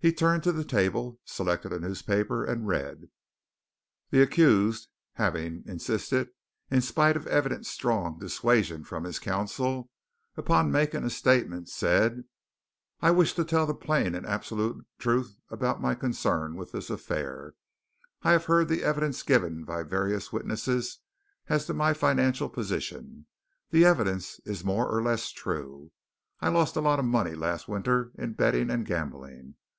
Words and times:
He 0.00 0.12
turned 0.12 0.42
to 0.42 0.52
the 0.52 0.64
table, 0.66 1.18
selected 1.24 1.72
a 1.72 1.80
newspaper, 1.80 2.44
and 2.44 2.66
read: 2.68 3.08
"'The 4.10 4.20
accused, 4.20 4.88
having 5.14 5.62
insisted, 5.64 6.28
in 6.70 6.82
spite 6.82 7.16
of 7.16 7.26
evident 7.26 7.64
strong 7.64 8.18
dissuasion 8.18 8.84
from 8.84 9.04
his 9.04 9.18
counsel, 9.18 9.88
upon 10.36 10.70
making 10.70 11.04
a 11.04 11.08
statement, 11.10 11.70
said: 11.70 12.24
"I 13.00 13.12
wish 13.12 13.32
to 13.32 13.46
tell 13.46 13.64
the 13.64 13.74
plain 13.74 14.14
and 14.14 14.26
absolute 14.26 14.86
truth 14.98 15.38
about 15.48 15.80
my 15.80 15.94
concern 15.94 16.54
with 16.56 16.72
this 16.72 16.90
affair. 16.90 17.54
I 18.20 18.32
have 18.32 18.44
heard 18.44 18.68
the 18.68 18.82
evidence 18.84 19.22
given 19.22 19.64
by 19.64 19.84
various 19.84 20.30
witnesses 20.30 20.98
as 21.48 21.64
to 21.64 21.72
my 21.72 21.94
financial 21.94 22.50
position. 22.50 23.24
That 23.70 23.82
evidence 23.82 24.38
is 24.44 24.64
more 24.66 24.86
or 24.86 25.02
less 25.02 25.30
true. 25.30 25.92
I 26.40 26.50
lost 26.50 26.76
a 26.76 26.82
lot 26.82 26.98
of 26.98 27.06
money 27.06 27.34
last 27.34 27.68
winter 27.68 28.12
in 28.18 28.34
betting 28.34 28.68
and 28.68 28.84
gambling. 28.84 29.54